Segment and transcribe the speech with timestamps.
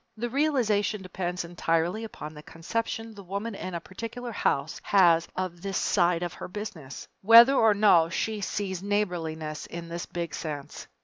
[0.17, 5.61] The realization depends entirely upon the conception the woman in a particular house has of
[5.61, 10.87] this side of her Business whether or no she sees neighborliness in this big sense.